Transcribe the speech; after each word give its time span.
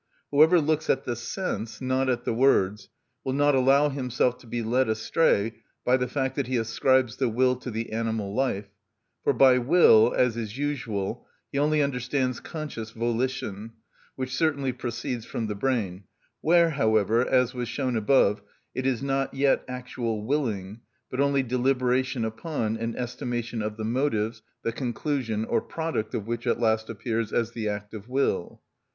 Whoever 0.31 0.59
looks 0.59 0.89
at 0.89 1.03
the 1.03 1.15
sense, 1.15 1.79
not 1.79 2.09
at 2.09 2.23
the 2.25 2.33
words, 2.33 2.89
will 3.23 3.33
not 3.33 3.53
allow 3.53 3.89
himself 3.89 4.39
to 4.39 4.47
be 4.47 4.63
led 4.63 4.89
astray 4.89 5.57
by 5.85 5.95
the 5.95 6.07
fact 6.07 6.35
that 6.37 6.47
he 6.47 6.57
ascribes 6.57 7.17
the 7.17 7.29
will 7.29 7.55
to 7.57 7.69
the 7.69 7.91
animal 7.91 8.33
life; 8.33 8.65
for 9.23 9.31
by 9.31 9.59
will, 9.59 10.11
as 10.17 10.35
is 10.35 10.57
usual, 10.57 11.27
he 11.51 11.59
only 11.59 11.83
understands 11.83 12.39
conscious 12.39 12.89
volition, 12.89 13.73
which 14.15 14.35
certainly 14.35 14.71
proceeds 14.73 15.23
from 15.27 15.45
the 15.45 15.53
brain, 15.53 16.05
where, 16.41 16.71
however, 16.71 17.21
as 17.23 17.53
was 17.53 17.67
shown 17.69 17.95
above, 17.95 18.41
it 18.73 18.87
is 18.87 19.03
not 19.03 19.35
yet 19.35 19.63
actual 19.67 20.25
willing, 20.25 20.79
but 21.11 21.19
only 21.19 21.43
deliberation 21.43 22.25
upon 22.25 22.75
and 22.75 22.95
estimation 22.97 23.61
of 23.61 23.77
the 23.77 23.83
motives, 23.85 24.41
the 24.63 24.71
conclusion 24.71 25.45
or 25.45 25.61
product 25.61 26.15
of 26.15 26.25
which 26.25 26.47
at 26.47 26.59
last 26.59 26.89
appears 26.89 27.31
as 27.31 27.51
the 27.51 27.69
act 27.69 27.93
of 27.93 28.09
will. 28.09 28.63